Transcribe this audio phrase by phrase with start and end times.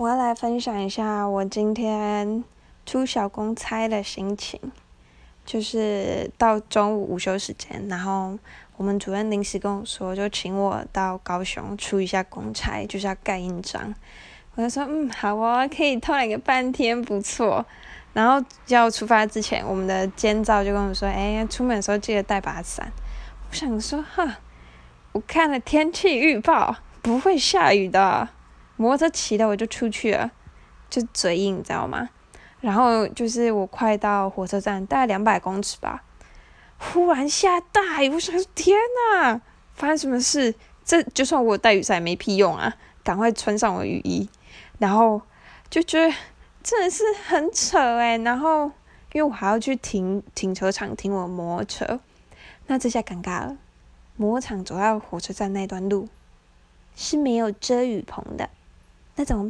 [0.00, 2.42] 我要来分享一下我今天
[2.86, 4.58] 出小公差的心情，
[5.44, 8.38] 就是到中午午休时间，然后
[8.78, 13.94] 我们主任临时跟我说，就请我到高雄出一下公差，就是要盖印章。
[14.54, 17.66] 我就说，嗯，好哦，可以偷懒个半天，不错。
[18.14, 22.90] 然后要出发之前，我们的监造就跟我说，哎，出门的时候记得带把伞。
[23.50, 24.38] 我想说，哈，
[25.12, 28.30] 我看了天气预报，不会下雨的。
[28.80, 30.30] 摩托车骑的我就出去了，
[30.88, 32.08] 就嘴硬，你知道吗？
[32.62, 36.02] 然后就是我快到火车站，大概两百公尺吧，
[36.78, 38.78] 忽然下大雨，我想天
[39.20, 39.38] 哪，
[39.74, 40.54] 发生什么事？
[40.82, 42.74] 这就算我带雨伞没屁用啊！
[43.04, 44.26] 赶快穿上我雨衣，
[44.78, 45.20] 然后
[45.68, 46.14] 就觉得
[46.62, 48.16] 真的是很扯诶。
[48.16, 48.64] 然后
[49.12, 52.00] 因为我还要去停停车场停我摩托车，
[52.68, 53.58] 那这下尴尬了。
[54.16, 56.08] 摩场走到火车站那段路
[56.96, 58.48] 是没有遮雨棚的。
[59.20, 59.46] 那怎么